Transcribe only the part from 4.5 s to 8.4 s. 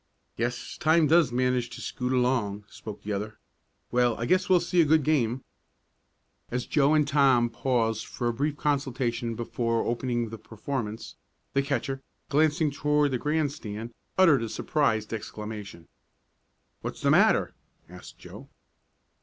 see a good game." As Joe and Tom paused for a